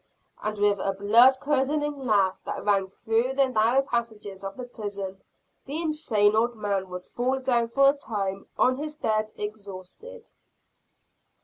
[0.37, 4.63] ha!" and with a blood curdling laugh that rang through the narrow passages of the
[4.63, 5.21] prison,
[5.67, 10.31] the insane old man would fall down for a time on his bed exhausted.